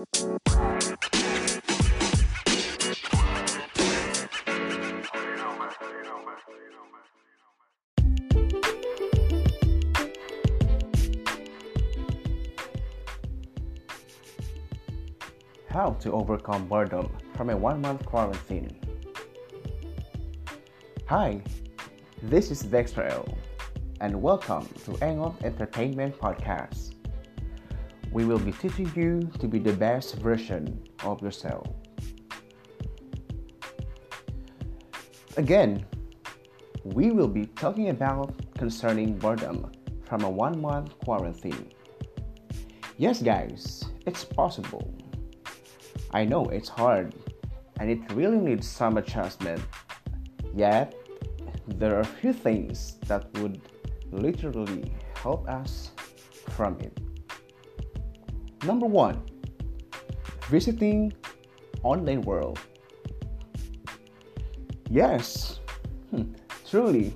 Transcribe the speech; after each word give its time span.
How 0.00 0.06
to 16.00 16.12
overcome 16.12 16.66
boredom 16.66 17.14
from 17.34 17.50
a 17.50 17.56
one 17.56 17.82
month 17.82 18.06
quarantine. 18.06 18.80
Hi, 21.08 21.42
this 22.22 22.50
is 22.50 22.62
Dexter 22.62 23.02
L, 23.02 23.28
and 24.00 24.22
welcome 24.22 24.66
to 24.84 24.92
Engon 25.02 25.34
Entertainment 25.44 26.16
Podcast. 26.18 26.99
We 28.10 28.24
will 28.24 28.38
be 28.38 28.52
teaching 28.52 28.90
you 28.94 29.20
to 29.38 29.46
be 29.46 29.58
the 29.58 29.72
best 29.72 30.16
version 30.16 30.82
of 31.04 31.22
yourself. 31.22 31.66
Again, 35.36 35.86
we 36.84 37.12
will 37.12 37.28
be 37.28 37.46
talking 37.46 37.90
about 37.90 38.34
concerning 38.56 39.18
boredom 39.18 39.70
from 40.04 40.22
a 40.22 40.30
one 40.30 40.60
month 40.60 40.98
quarantine. 41.04 41.72
Yes, 42.98 43.22
guys, 43.22 43.84
it's 44.06 44.24
possible 44.24 44.92
I 46.12 46.24
know 46.24 46.46
it's 46.46 46.68
hard 46.68 47.14
and 47.78 47.88
it 47.88 48.00
really 48.14 48.38
needs 48.38 48.66
some 48.68 48.98
adjustment. 48.98 49.62
Yet, 50.54 50.94
there 51.68 51.96
are 51.96 52.00
a 52.00 52.04
few 52.20 52.32
things 52.32 52.96
that 53.06 53.32
would 53.38 53.62
literally 54.10 54.92
help 55.14 55.48
us 55.48 55.92
from 56.48 56.80
it. 56.80 56.98
Number 58.64 58.86
one, 58.86 59.22
visiting 60.48 61.14
online 61.82 62.20
world. 62.22 62.58
Yes, 64.90 65.60
hmm, 66.10 66.34
truly, 66.68 67.14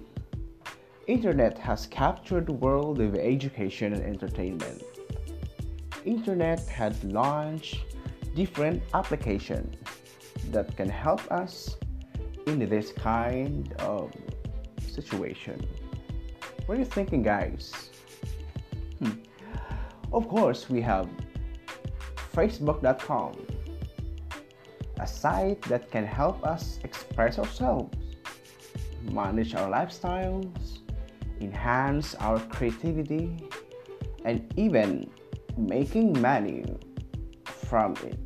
internet 1.06 1.58
has 1.58 1.86
captured 1.86 2.46
the 2.46 2.52
world 2.52 3.00
of 3.00 3.14
education 3.16 3.92
and 3.92 4.02
entertainment. 4.02 4.82
Internet 6.06 6.60
had 6.66 7.02
launched 7.04 7.84
different 8.34 8.82
applications 8.94 9.76
that 10.50 10.74
can 10.76 10.88
help 10.88 11.20
us 11.30 11.76
in 12.46 12.58
this 12.58 12.92
kind 12.92 13.72
of 13.80 14.12
situation. 14.86 15.66
What 16.64 16.76
are 16.76 16.78
you 16.78 16.86
thinking, 16.86 17.22
guys? 17.22 17.90
Hmm. 18.98 19.12
Of 20.12 20.28
course, 20.28 20.70
we 20.70 20.80
have 20.80 21.08
Facebook.com, 22.34 23.32
a 24.98 25.06
site 25.06 25.62
that 25.62 25.90
can 25.90 26.04
help 26.04 26.44
us 26.44 26.80
express 26.82 27.38
ourselves, 27.38 27.96
manage 29.12 29.54
our 29.54 29.70
lifestyles, 29.70 30.80
enhance 31.40 32.16
our 32.16 32.40
creativity, 32.40 33.36
and 34.24 34.52
even 34.56 35.08
making 35.56 36.20
money 36.20 36.64
from 37.44 37.94
it. 38.02 38.18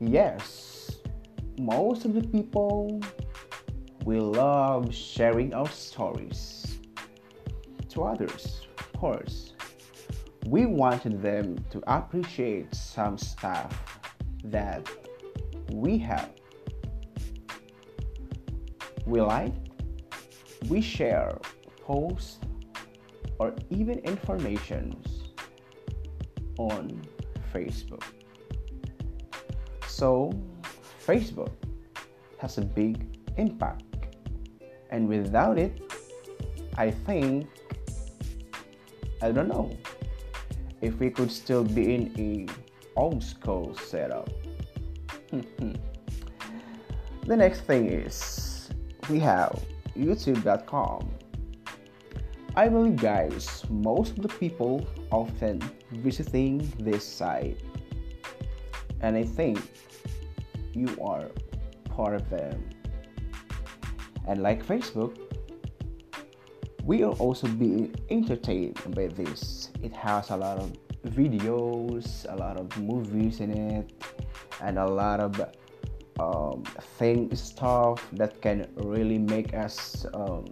Yes, 0.00 1.00
most 1.58 2.04
of 2.04 2.14
the 2.14 2.22
people 2.22 3.00
we 4.04 4.18
love 4.20 4.94
sharing 4.94 5.52
our 5.54 5.68
stories 5.68 6.78
to 7.88 8.04
others, 8.04 8.66
of 8.78 8.92
course. 8.92 9.53
We 10.46 10.66
wanted 10.66 11.22
them 11.22 11.56
to 11.70 11.82
appreciate 11.86 12.74
some 12.74 13.16
stuff 13.16 13.98
that 14.44 14.88
we 15.72 15.96
have. 15.98 16.30
We 19.06 19.20
like, 19.20 19.54
we 20.68 20.80
share 20.80 21.38
posts 21.80 22.38
or 23.38 23.54
even 23.70 23.98
informations 24.00 25.32
on 26.58 27.02
Facebook. 27.52 28.04
So, 29.86 30.32
Facebook 31.06 31.52
has 32.38 32.58
a 32.58 32.62
big 32.62 33.18
impact. 33.36 33.82
And 34.90 35.08
without 35.08 35.58
it, 35.58 35.80
I 36.76 36.90
think, 36.90 37.48
I 39.22 39.32
don't 39.32 39.48
know, 39.48 39.76
if 40.84 41.00
we 41.00 41.08
could 41.08 41.32
still 41.32 41.64
be 41.64 41.94
in 41.94 42.12
a 42.18 43.00
old 43.00 43.22
school 43.22 43.74
setup. 43.74 44.28
the 45.30 47.36
next 47.36 47.62
thing 47.62 47.90
is 47.90 48.68
we 49.08 49.18
have 49.18 49.64
youtube.com. 49.96 51.10
I 52.54 52.68
believe 52.68 52.96
guys, 52.96 53.64
most 53.70 54.18
of 54.18 54.22
the 54.22 54.28
people 54.28 54.86
often 55.10 55.62
visiting 55.90 56.70
this 56.78 57.04
site 57.04 57.58
and 59.00 59.16
I 59.16 59.24
think 59.24 59.58
you 60.74 60.88
are 61.02 61.30
part 61.84 62.14
of 62.14 62.28
them. 62.28 62.68
And 64.26 64.42
like 64.42 64.64
Facebook, 64.64 65.16
we 66.84 67.02
are 67.02 67.12
also 67.12 67.48
being 67.48 67.94
entertained 68.10 68.78
by 68.94 69.06
this. 69.06 69.70
It 69.82 69.92
has 69.94 70.30
a 70.30 70.36
lot 70.36 70.58
of 70.58 70.72
videos, 71.06 72.30
a 72.30 72.36
lot 72.36 72.58
of 72.58 72.76
movies 72.78 73.40
in 73.40 73.50
it, 73.52 73.90
and 74.60 74.78
a 74.78 74.86
lot 74.86 75.20
of 75.20 75.40
um, 76.20 76.62
thing 76.98 77.34
stuff 77.34 78.06
that 78.12 78.40
can 78.42 78.68
really 78.76 79.18
make 79.18 79.54
us 79.54 80.04
um, 80.12 80.44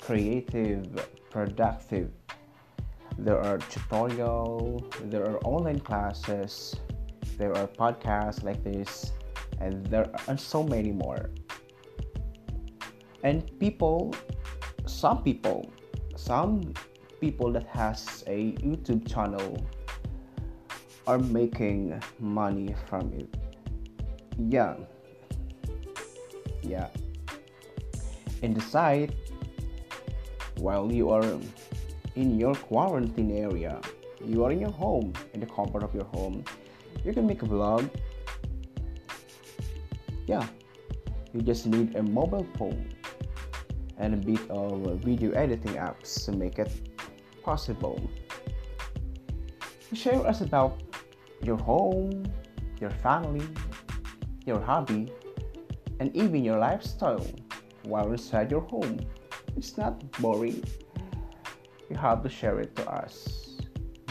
creative, 0.00 0.86
productive. 1.28 2.10
There 3.18 3.38
are 3.38 3.58
tutorial, 3.58 4.88
there 5.04 5.24
are 5.24 5.38
online 5.44 5.80
classes, 5.80 6.76
there 7.36 7.56
are 7.56 7.66
podcasts 7.66 8.44
like 8.44 8.62
this 8.62 9.12
and 9.60 9.84
there 9.86 10.10
are 10.28 10.36
so 10.36 10.62
many 10.62 10.92
more 10.92 11.30
and 13.22 13.58
people 13.58 14.14
some 14.86 15.22
people 15.22 15.70
some 16.20 16.74
people 17.20 17.50
that 17.52 17.66
has 17.66 18.24
a 18.26 18.52
youtube 18.64 19.02
channel 19.12 19.56
are 21.06 21.18
making 21.18 22.00
money 22.18 22.74
from 22.86 23.12
it. 23.14 23.28
Yeah. 24.38 24.74
Yeah. 26.62 26.88
In 28.42 28.54
the 28.54 28.60
site 28.60 29.14
while 30.58 30.92
you 30.92 31.10
are 31.10 31.24
in 32.16 32.38
your 32.38 32.54
quarantine 32.54 33.30
area 33.30 33.80
you 34.24 34.44
are 34.44 34.52
in 34.52 34.60
your 34.60 34.70
home 34.70 35.12
in 35.32 35.40
the 35.40 35.46
comfort 35.46 35.82
of 35.82 35.94
your 35.94 36.04
home 36.04 36.44
you 37.04 37.12
can 37.12 37.26
make 37.26 37.42
a 37.42 37.46
vlog. 37.46 37.88
Yeah. 40.26 40.46
You 41.32 41.40
just 41.40 41.66
need 41.66 41.96
a 41.96 42.02
mobile 42.02 42.46
phone 42.58 42.86
and 44.00 44.14
a 44.14 44.16
bit 44.16 44.42
of 44.50 45.00
video 45.04 45.30
editing 45.32 45.74
apps 45.74 46.24
to 46.24 46.32
make 46.32 46.58
it 46.58 46.72
possible. 47.44 48.00
Share 49.92 50.26
us 50.26 50.40
about 50.40 50.80
your 51.42 51.56
home 51.56 52.24
your 52.80 52.90
family 52.90 53.46
your 54.46 54.60
hobby 54.60 55.12
and 56.00 56.14
even 56.16 56.42
your 56.42 56.58
lifestyle 56.58 57.24
while 57.82 58.10
inside 58.10 58.50
your 58.50 58.62
home. 58.62 58.98
It's 59.56 59.76
not 59.76 60.10
boring. 60.12 60.64
You 61.90 61.96
have 61.96 62.22
to 62.22 62.28
share 62.28 62.58
it 62.60 62.74
to 62.76 62.90
us 62.90 63.58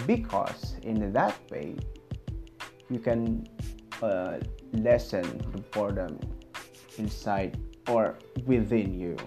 because 0.05 0.75
in 0.83 1.11
that 1.13 1.35
way 1.49 1.75
you 2.89 2.99
can 2.99 3.47
uh, 4.01 4.37
lessen 4.73 5.23
the 5.51 5.61
boredom 5.71 6.19
inside 6.97 7.57
or 7.87 8.17
within 8.45 8.99
you. 8.99 9.17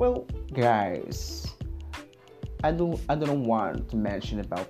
Well, 0.00 0.24
guys, 0.54 1.46
I 2.64 2.72
don't 2.72 2.98
I 3.10 3.16
don't 3.16 3.44
want 3.44 3.90
to 3.90 3.96
mention 3.96 4.40
about 4.40 4.66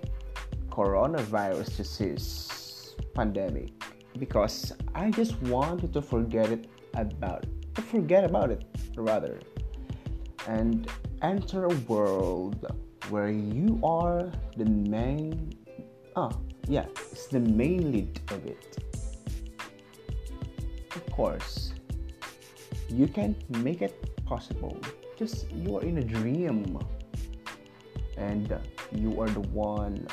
coronavirus 0.71 1.77
disease 1.77 2.97
pandemic 3.15 3.71
because 4.19 4.73
I 4.93 5.12
just 5.12 5.41
wanted 5.43 5.93
to 5.93 6.03
forget 6.03 6.50
it 6.50 6.67
about 6.94 7.47
to 7.77 7.81
forget 7.81 8.25
about 8.25 8.50
it 8.50 8.65
rather 8.97 9.38
and 10.49 10.91
enter 11.23 11.67
a 11.67 11.75
world 11.87 12.67
where 13.09 13.31
you 13.31 13.79
are 13.85 14.32
the 14.56 14.67
main 14.67 15.55
ah 16.17 16.35
yeah, 16.67 16.87
it's 17.12 17.29
the 17.29 17.38
main 17.38 17.93
lead 17.93 18.19
of 18.35 18.44
it. 18.47 18.82
Of 20.91 21.06
course, 21.12 21.73
you 22.88 23.06
can 23.06 23.37
make 23.62 23.81
it 23.81 23.94
possible. 24.27 24.75
Just 25.20 25.52
you 25.52 25.76
are 25.76 25.82
in 25.82 25.99
a 25.99 26.02
dream, 26.02 26.81
and 28.17 28.58
you 28.90 29.20
are 29.20 29.28
the 29.28 29.44
one 29.52 30.06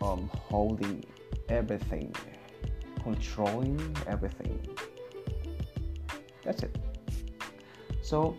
um, 0.00 0.30
holding 0.32 1.02
everything, 1.48 2.14
controlling 3.02 3.82
everything. 4.06 4.54
That's 6.44 6.62
it. 6.62 6.78
So 8.02 8.36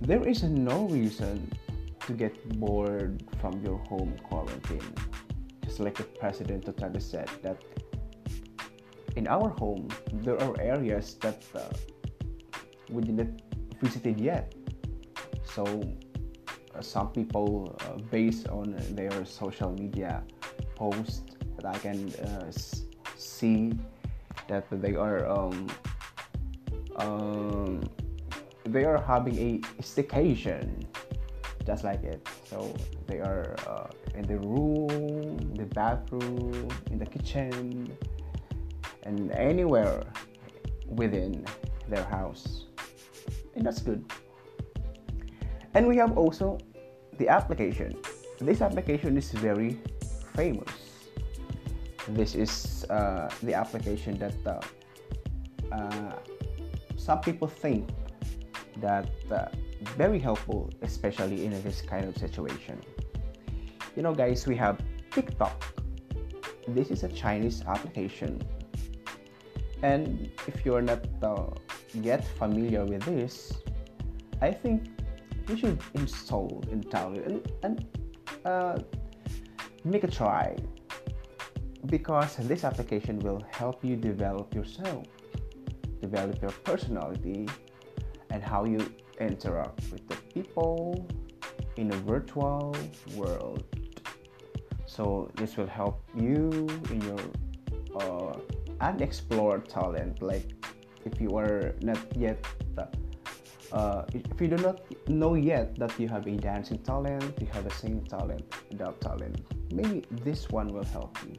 there 0.00 0.26
is 0.26 0.44
no 0.44 0.88
reason 0.88 1.52
to 2.06 2.14
get 2.14 2.32
bored 2.58 3.22
from 3.38 3.60
your 3.62 3.76
home 3.84 4.16
quarantine. 4.24 4.94
Just 5.62 5.78
like 5.78 5.96
the 5.96 6.04
president 6.04 6.64
totally 6.64 7.00
said 7.00 7.28
that 7.42 7.60
in 9.14 9.28
our 9.28 9.50
home 9.60 9.88
there 10.24 10.40
are 10.40 10.58
areas 10.58 11.16
that 11.20 11.44
uh, 11.54 11.68
we 12.88 13.02
didn't 13.02 13.42
visited 13.82 14.18
yet. 14.18 14.54
So 15.54 15.64
uh, 16.74 16.82
some 16.82 17.08
people 17.08 17.76
uh, 17.80 17.98
based 18.10 18.48
on 18.48 18.76
their 18.90 19.24
social 19.24 19.72
media 19.72 20.22
posts 20.74 21.22
that 21.56 21.66
I 21.66 21.78
can 21.78 22.12
uh, 22.14 22.52
see 23.16 23.72
that 24.48 24.66
they 24.70 24.94
are 24.94 25.26
um, 25.28 25.66
um, 26.96 27.82
they 28.64 28.84
are 28.84 29.00
having 29.00 29.36
a 29.38 29.82
staycation 29.82 30.84
just 31.66 31.84
like 31.84 32.02
it. 32.04 32.26
So 32.44 32.74
they 33.06 33.20
are 33.20 33.56
uh, 33.66 33.88
in 34.14 34.26
the 34.26 34.38
room 34.38 35.54
the 35.54 35.64
bathroom 35.64 36.68
in 36.90 36.98
the 36.98 37.06
kitchen 37.06 37.90
and 39.02 39.32
anywhere 39.32 40.04
within 40.86 41.44
their 41.88 42.04
house. 42.04 42.66
And 43.56 43.64
that's 43.66 43.80
good 43.80 44.04
and 45.74 45.86
we 45.86 45.96
have 45.96 46.16
also 46.16 46.58
the 47.18 47.28
application 47.28 47.96
this 48.40 48.60
application 48.62 49.16
is 49.16 49.32
very 49.32 49.78
famous 50.34 50.88
this 52.08 52.34
is 52.34 52.86
uh, 52.90 53.28
the 53.42 53.54
application 53.54 54.18
that 54.18 54.34
uh, 54.46 54.60
uh, 55.74 56.12
some 56.96 57.20
people 57.20 57.48
think 57.48 57.88
that 58.80 59.10
uh, 59.30 59.46
very 59.96 60.18
helpful, 60.18 60.70
especially 60.82 61.44
in 61.44 61.50
this 61.62 61.82
kind 61.82 62.04
of 62.04 62.16
situation. 62.16 62.80
You 63.96 64.02
know, 64.02 64.14
guys, 64.14 64.46
we 64.46 64.56
have 64.56 64.80
TikTok. 65.10 65.64
This 66.68 66.90
is 66.90 67.02
a 67.02 67.08
Chinese 67.08 67.62
application, 67.66 68.42
and 69.82 70.30
if 70.46 70.64
you're 70.64 70.82
not 70.82 71.00
uh, 71.22 71.46
yet 71.94 72.24
familiar 72.38 72.84
with 72.84 73.02
this, 73.04 73.52
I 74.42 74.52
think 74.52 74.88
you 75.48 75.56
should 75.56 75.78
install 75.94 76.62
download 76.90 77.26
and, 77.26 77.52
and 77.62 77.86
uh, 78.44 78.78
make 79.84 80.04
a 80.04 80.08
try 80.08 80.56
because 81.86 82.36
this 82.36 82.64
application 82.64 83.18
will 83.20 83.42
help 83.50 83.84
you 83.84 83.96
develop 83.96 84.54
yourself 84.54 85.04
develop 86.00 86.40
your 86.40 86.50
personality 86.64 87.48
and 88.30 88.42
how 88.42 88.64
you 88.64 88.78
interact 89.20 89.80
with 89.90 90.06
the 90.08 90.16
people 90.32 91.06
in 91.76 91.92
a 91.92 91.96
virtual 91.96 92.74
world. 93.14 93.64
So 94.86 95.30
this 95.34 95.56
will 95.56 95.66
help 95.66 96.02
you 96.14 96.68
in 96.90 97.00
your 97.02 97.20
uh, 98.00 98.38
unexplored 98.80 99.68
talent. 99.68 100.22
Like 100.22 100.48
if 101.04 101.20
you 101.20 101.36
are 101.36 101.74
not 101.82 101.98
yet, 102.16 102.44
uh, 102.76 102.86
if 104.12 104.40
you 104.40 104.48
do 104.48 104.56
not 104.56 104.80
know 105.08 105.34
yet 105.34 105.76
that 105.78 105.98
you 105.98 106.08
have 106.08 106.26
a 106.26 106.36
dancing 106.36 106.78
talent, 106.78 107.38
you 107.40 107.46
have 107.52 107.66
a 107.66 107.74
singing 107.74 108.04
talent, 108.04 108.44
dub 108.76 108.98
talent, 109.00 109.40
maybe 109.72 110.04
this 110.22 110.48
one 110.48 110.68
will 110.68 110.84
help 110.84 111.18
you. 111.26 111.34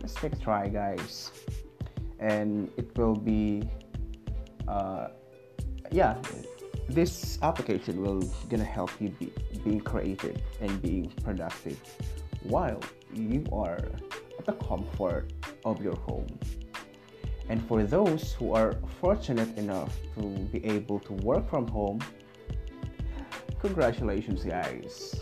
Let's 0.00 0.14
take 0.14 0.32
a 0.32 0.36
try, 0.36 0.68
guys 0.68 1.32
and 2.18 2.70
it 2.76 2.96
will 2.96 3.14
be 3.14 3.62
uh, 4.66 5.08
yeah 5.90 6.16
this 6.88 7.38
application 7.42 8.02
will 8.02 8.20
gonna 8.48 8.64
help 8.64 8.90
you 9.00 9.10
be 9.10 9.32
being 9.64 9.80
creative 9.80 10.36
and 10.60 10.82
being 10.82 11.10
productive 11.22 11.78
while 12.44 12.80
you 13.12 13.44
are 13.52 13.78
at 14.38 14.44
the 14.46 14.52
comfort 14.52 15.32
of 15.64 15.82
your 15.82 15.96
home 15.96 16.26
and 17.48 17.66
for 17.66 17.82
those 17.82 18.32
who 18.34 18.52
are 18.52 18.74
fortunate 19.00 19.56
enough 19.56 19.96
to 20.14 20.22
be 20.52 20.64
able 20.64 20.98
to 21.00 21.12
work 21.14 21.48
from 21.48 21.66
home 21.68 21.98
congratulations 23.60 24.44
guys 24.44 25.20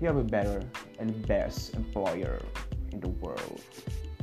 you 0.00 0.06
have 0.06 0.16
a 0.16 0.24
better 0.24 0.62
and 0.98 1.26
best 1.26 1.74
employer 1.74 2.40
in 2.92 3.00
the 3.00 3.08
world 3.08 3.62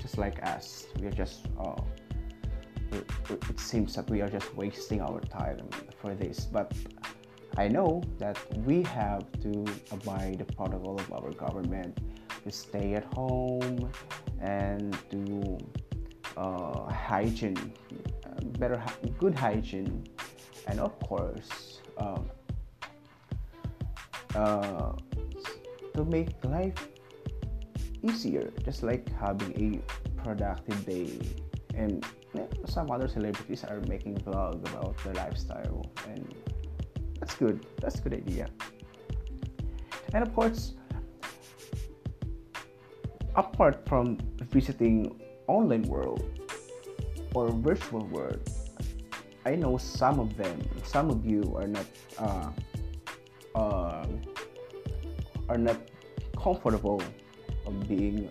just 0.04 0.18
like 0.18 0.46
us. 0.46 0.88
We 1.00 1.08
are 1.08 1.12
just, 1.12 1.48
uh, 1.60 1.82
it 2.92 3.60
seems 3.60 3.96
that 3.96 4.08
we 4.10 4.22
are 4.22 4.30
just 4.30 4.54
wasting 4.54 5.02
our 5.02 5.22
time 5.22 5.68
for 6.00 6.14
this. 6.14 6.42
But 6.42 6.74
I 7.58 7.70
know 7.70 8.04
that 8.20 8.38
we 8.66 8.84
have 8.84 9.24
to 9.42 9.66
abide 9.92 10.40
the 10.40 10.54
protocol 10.54 11.00
of 11.00 11.12
our 11.14 11.32
government 11.32 11.98
to 12.44 12.52
stay 12.52 12.94
at 12.96 13.06
home 13.14 13.90
and 14.42 14.96
to 15.10 15.58
uh, 16.38 16.92
hygiene, 16.92 17.74
better, 18.60 18.82
good 19.18 19.36
hygiene, 19.36 20.04
and 20.68 20.80
of 20.80 20.98
course, 21.00 21.82
um, 21.98 22.30
uh, 24.36 24.94
to 25.94 26.06
make 26.06 26.30
life 26.44 26.88
easier, 28.02 28.52
just 28.66 28.84
like 28.84 29.08
having 29.20 29.54
a 29.58 30.22
productive 30.22 30.86
day. 30.86 31.20
And 31.76 32.06
some 32.66 32.92
other 32.92 33.08
celebrities 33.08 33.64
are 33.64 33.80
making 33.88 34.18
vlog 34.18 34.68
about 34.70 34.98
their 35.04 35.14
lifestyle, 35.14 35.86
and 36.08 36.34
that's 37.20 37.36
good. 37.36 37.66
That's 37.80 38.00
a 38.00 38.02
good 38.02 38.14
idea. 38.14 38.48
And 40.14 40.24
of 40.24 40.34
course, 40.36 40.74
apart 43.36 43.88
from 43.88 44.18
visiting 44.52 45.20
online 45.48 45.84
world 45.84 46.24
or 47.34 47.50
virtual 47.52 48.06
world, 48.08 48.42
I 49.46 49.56
know 49.56 49.78
some 49.78 50.20
of 50.20 50.38
them, 50.38 50.60
some 50.84 51.10
of 51.10 51.26
you 51.26 51.54
are 51.58 51.68
not 51.68 51.86
uh, 52.18 52.50
uh, 53.56 54.08
are 55.50 55.58
not 55.58 55.78
comfortable 56.42 57.02
of 57.66 57.88
being 57.88 58.30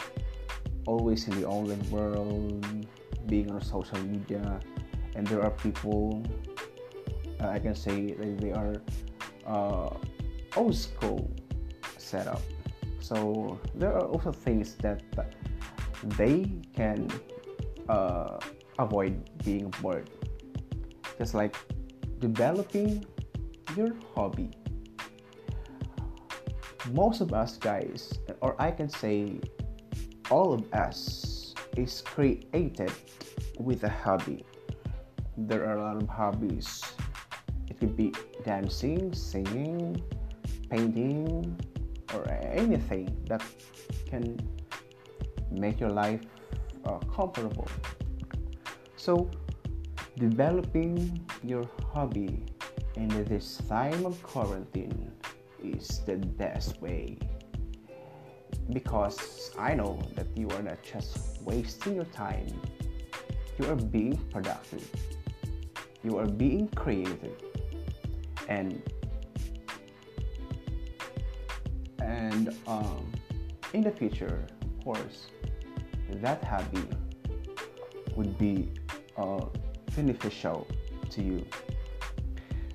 always 0.87 1.29
in 1.29 1.41
the 1.41 1.47
online 1.47 1.85
world, 1.91 2.65
being 3.27 3.51
on 3.51 3.61
social 3.61 3.99
media, 3.99 4.61
and 5.15 5.27
there 5.27 5.43
are 5.43 5.51
people 5.51 6.25
uh, 7.43 7.49
I 7.49 7.59
can 7.59 7.75
say 7.75 8.13
that 8.15 8.39
they 8.39 8.53
are 8.53 8.75
uh, 9.47 9.91
old 10.57 10.77
school 10.77 11.31
setup. 11.99 12.41
So 13.01 13.59
there 13.75 13.93
are 13.93 14.07
also 14.07 14.33
things 14.33 14.75
that 14.77 15.03
they 16.05 16.51
can 16.75 17.09
uh, 17.89 18.39
avoid 18.79 19.23
being 19.45 19.71
bored, 19.81 20.11
just 21.19 21.35
like 21.35 21.57
developing 22.19 23.05
your 23.77 23.95
hobby. 24.15 24.51
Most 26.93 27.21
of 27.21 27.33
us 27.33 27.57
guys 27.57 28.19
or 28.41 28.61
i 28.61 28.71
can 28.71 28.89
say 28.89 29.39
all 30.31 30.53
of 30.53 30.67
us 30.73 31.55
is 31.77 32.03
created 32.03 32.93
with 33.59 33.85
a 33.85 33.89
hobby. 33.89 34.45
There 35.37 35.65
are 35.65 35.77
a 35.77 35.83
lot 35.83 36.03
of 36.03 36.09
hobbies. 36.09 36.83
It 37.71 37.79
could 37.79 37.97
be 37.97 38.13
dancing 38.45 39.15
singing 39.15 40.03
painting 40.69 41.61
or 42.15 42.29
anything 42.31 43.09
that 43.29 43.43
can 44.09 44.37
make 45.59 45.81
your 45.81 45.91
life 45.91 46.21
uh, 46.85 46.99
comfortable. 46.99 47.69
So 48.97 49.31
developing 50.19 51.27
your 51.43 51.69
hobby 51.93 52.45
in 52.97 53.09
this 53.25 53.61
time 53.69 54.05
of 54.07 54.23
quarantine 54.23 55.11
is 55.63 56.01
the 56.07 56.17
best 56.17 56.81
way. 56.81 57.19
Because 58.73 59.51
I 59.59 59.75
know 59.75 60.01
that 60.15 60.27
you 60.37 60.49
are 60.51 60.63
not 60.63 60.83
just 60.83 61.43
wasting 61.43 61.97
your 61.97 62.05
time, 62.07 62.47
you 63.59 63.67
are 63.67 63.77
being 63.77 64.17
productive, 64.31 64.89
you 66.05 66.19
are 66.19 66.27
being 66.27 66.69
creative, 66.69 67.37
and 68.49 68.83
and 72.01 72.55
um, 72.67 73.11
in 73.73 73.83
the 73.83 73.91
future, 73.91 74.47
of 74.63 74.85
course, 74.85 75.29
that 76.21 76.45
hobby 76.45 76.85
would 78.17 78.37
be 78.39 78.71
uh, 79.17 79.47
beneficial 79.97 80.67
to 81.11 81.23
you, 81.23 81.47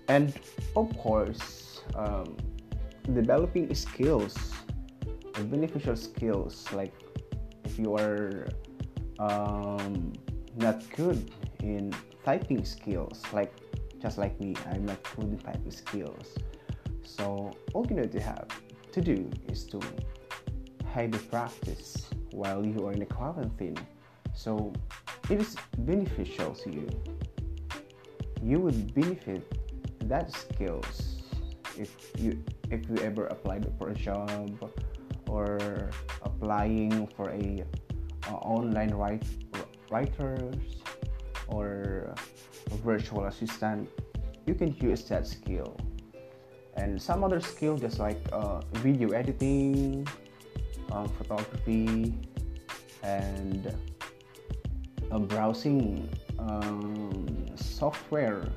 and 0.07 0.33
of 0.75 0.95
course. 0.97 1.81
Um, 1.95 2.35
developing 3.13 3.73
skills 3.73 4.35
beneficial 5.45 5.95
skills 5.95 6.65
like 6.73 6.93
if 7.63 7.77
you 7.79 7.95
are 7.95 8.47
um, 9.19 10.11
not 10.57 10.83
good 10.95 11.31
in 11.61 11.93
typing 12.25 12.65
skills 12.65 13.21
like 13.31 13.53
just 14.01 14.17
like 14.17 14.39
me 14.39 14.55
i'm 14.71 14.85
not 14.85 14.97
good 15.15 15.25
in 15.25 15.37
typing 15.37 15.71
skills 15.71 16.35
so 17.03 17.51
all 17.73 17.85
you 17.89 17.95
need 17.95 18.11
to 18.11 18.19
have 18.19 18.47
to 18.91 19.01
do 19.01 19.29
is 19.47 19.63
to 19.63 19.79
have 20.85 21.13
a 21.13 21.19
practice 21.29 22.09
while 22.37 22.65
you 22.65 22.85
are 22.85 22.93
in 22.93 23.01
a 23.01 23.09
quarantine. 23.09 23.77
So 24.33 24.71
it 25.29 25.41
is 25.41 25.57
beneficial 25.79 26.53
to 26.63 26.67
you. 26.69 26.87
You 28.41 28.59
would 28.59 28.93
benefit 28.93 29.41
that 30.05 30.31
skills 30.31 31.17
if 31.77 31.89
you 32.17 32.37
if 32.69 32.87
you 32.89 32.97
ever 33.01 33.25
applied 33.27 33.65
for 33.77 33.89
a 33.89 33.97
job 33.97 34.53
or 35.27 35.89
applying 36.21 37.07
for 37.15 37.29
a 37.31 37.65
online 38.29 38.93
write, 38.93 39.23
writers 39.89 40.83
or 41.47 42.13
virtual 42.83 43.25
assistant 43.25 43.89
you 44.47 44.55
can 44.55 44.73
use 44.79 45.03
that 45.11 45.27
skill. 45.27 45.75
And 46.75 46.99
some 47.01 47.23
other 47.23 47.41
skill 47.41 47.77
just 47.77 47.99
like 47.99 48.17
uh, 48.31 48.61
video 48.79 49.09
editing 49.09 50.07
um, 50.91 51.07
photography 51.09 52.13
and 53.03 53.73
browsing 55.27 56.09
um, 56.39 57.45
software. 57.55 58.47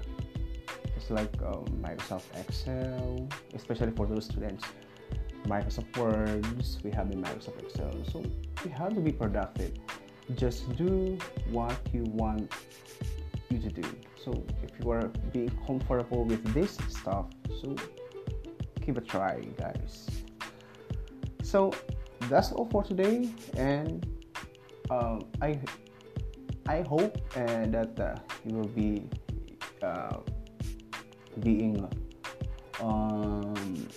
Just 0.95 1.11
like 1.11 1.33
um, 1.43 1.65
microsoft 1.83 2.25
excel 2.39 3.29
especially 3.55 3.93
for 3.93 4.07
those 4.07 4.25
students. 4.25 4.65
Microsoft 5.47 5.97
words 5.97 6.79
we 6.85 6.91
have 6.91 7.11
in 7.11 7.23
microsoft 7.23 7.61
excel. 7.63 7.93
So 8.13 8.23
you 8.65 8.71
have 8.71 8.95
to 8.95 9.01
be 9.01 9.13
productive. 9.13 9.73
Just 10.37 10.77
do 10.77 11.19
what 11.51 11.77
you 11.93 12.05
want 12.05 12.53
you 13.49 13.59
to 13.59 13.69
do. 13.69 13.89
So 14.23 14.45
if 14.63 14.71
you 14.79 14.91
are 14.91 15.09
being 15.33 15.51
comfortable 15.67 16.25
with 16.25 16.45
this 16.53 16.79
stuff 16.89 17.27
so 17.61 17.75
give 18.81 18.97
a 18.97 19.01
try 19.01 19.41
guys. 19.59 20.07
So 21.43 21.73
that's 22.29 22.53
all 22.53 22.69
for 22.71 22.83
today 22.83 23.29
and 23.57 24.07
um, 24.91 25.21
i 25.43 25.59
i 26.69 26.83
hope 26.83 27.17
uh, 27.37 27.67
that 27.67 27.99
uh, 27.99 28.15
you 28.45 28.57
will 28.57 28.69
be 28.69 29.05
uh, 29.83 30.19
being 31.41 31.89
um, 32.81 33.89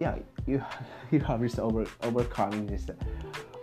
yeah 0.00 0.16
you 0.46 0.62
you 1.10 1.20
have 1.20 1.40
this 1.40 1.58
over 1.58 1.86
overcoming 2.02 2.66
this 2.66 2.86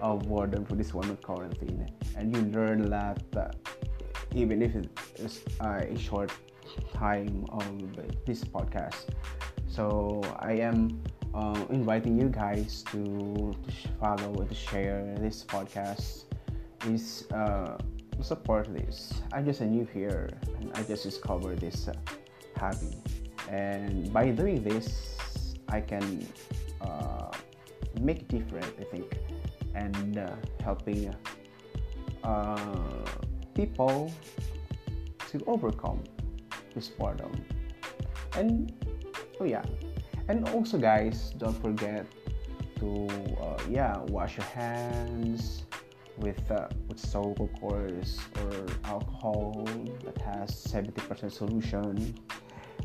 uh, 0.02 0.16
boredom 0.16 0.66
for 0.66 0.76
this 0.76 0.94
one 0.94 1.16
quarantine 1.18 1.88
and 2.16 2.36
you 2.36 2.42
learn 2.52 2.82
a 2.82 2.88
lot 2.88 3.22
uh, 3.36 3.50
even 4.36 4.62
if 4.62 4.76
it's 4.76 5.42
uh, 5.60 5.82
a 5.82 5.98
short 5.98 6.32
time 6.94 7.46
of 7.50 7.66
this 8.26 8.44
podcast. 8.44 9.10
So 9.68 10.22
i 10.40 10.54
am 10.54 11.02
uh, 11.34 11.66
inviting 11.70 12.20
you 12.20 12.30
guys 12.30 12.84
to, 12.92 13.56
to 13.68 13.88
follow 14.00 14.34
and 14.40 14.50
to 14.50 14.56
share 14.56 15.16
this 15.20 15.44
podcast. 15.44 16.24
Is 16.88 17.28
uh, 17.34 17.78
support 18.22 18.74
this. 18.74 19.14
I'm 19.34 19.46
just 19.46 19.62
a 19.62 19.66
new 19.66 19.86
here 19.94 20.30
and 20.60 20.72
i 20.76 20.84
just 20.84 21.04
discovered 21.04 21.60
this 21.60 21.88
uh, 21.88 21.94
hobby. 22.58 22.98
And 23.50 24.12
by 24.12 24.30
doing 24.30 24.64
this 24.64 25.56
i 25.70 25.80
can 25.82 26.26
uh, 26.82 27.32
make 28.02 28.28
different 28.28 28.68
i 28.80 28.84
think 28.84 29.18
and 29.76 30.18
uh, 30.18 30.36
helping 30.64 31.16
uh, 32.24 33.06
people 33.54 34.12
to 35.32 35.44
overcome 35.46 36.04
this 36.74 36.88
boredom. 36.90 37.32
And 38.36 38.74
oh 39.40 39.46
yeah 39.46 39.64
and 40.30 40.48
also 40.50 40.78
guys 40.78 41.34
don't 41.38 41.60
forget 41.60 42.06
to 42.80 43.08
uh, 43.42 43.58
yeah 43.68 43.98
wash 44.08 44.38
your 44.38 44.46
hands 44.46 45.64
with 46.20 46.40
uh, 46.52 46.68
with 46.88 47.00
soap 47.00 47.40
of 47.40 47.52
course 47.60 48.20
or 48.44 48.66
alcohol 48.86 49.66
that 50.06 50.18
has 50.22 50.52
70% 50.52 51.32
solution. 51.32 52.16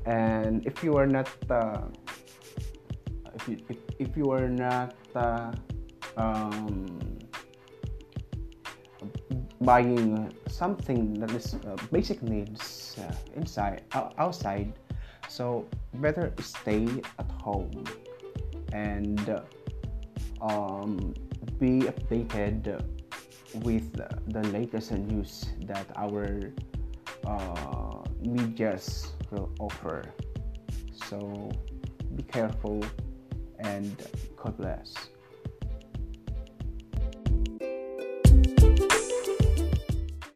And 0.06 0.66
if 0.66 0.82
you 0.82 0.96
are 0.96 1.06
not 1.06 1.28
uh, 1.50 1.82
if, 3.34 3.48
you, 3.48 3.58
if, 3.68 3.76
if 3.98 4.16
you 4.16 4.30
are 4.30 4.48
not 4.48 4.94
uh, 5.14 5.52
um, 6.16 6.98
buying 9.60 10.32
something 10.48 11.14
that 11.14 11.30
is 11.32 11.54
uh, 11.54 11.76
basic 11.90 12.22
needs 12.22 12.96
uh, 12.98 13.14
inside 13.36 13.82
outside 14.18 14.72
so 15.34 15.66
better 15.94 16.32
stay 16.38 16.86
at 17.18 17.30
home 17.42 17.82
and 18.72 19.42
um, 20.40 21.12
be 21.58 21.80
updated 21.90 22.84
with 23.66 23.90
the 24.28 24.42
latest 24.54 24.92
news 24.92 25.46
that 25.62 25.86
our 25.96 26.52
uh, 27.26 27.98
medias 28.20 29.12
will 29.32 29.50
offer. 29.58 30.04
So 31.08 31.50
be 32.14 32.22
careful 32.22 32.84
and 33.58 33.90
god 34.36 34.56
bless 34.56 34.94